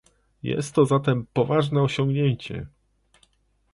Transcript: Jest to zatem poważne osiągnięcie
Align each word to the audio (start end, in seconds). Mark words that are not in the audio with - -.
Jest 0.43 0.75
to 0.75 0.85
zatem 0.85 1.25
poważne 1.33 1.81
osiągnięcie 1.81 2.67